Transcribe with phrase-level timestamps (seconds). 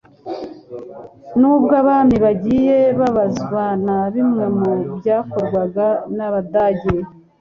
[1.39, 5.85] N'ubwo ibwami bagiye bababazwa na bimwe mu byakorwaga
[6.15, 6.93] n'Abadage